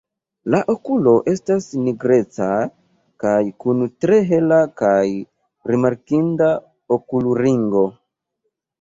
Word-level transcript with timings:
La 0.53 0.59
okulo 0.73 1.11
estas 1.33 1.67
nigreca 1.87 2.47
kaj 3.25 3.35
kun 3.65 3.85
tre 4.07 4.19
hela 4.33 4.61
kaj 4.85 5.05
rimarkinda 5.73 6.53
okulringo. 7.01 7.89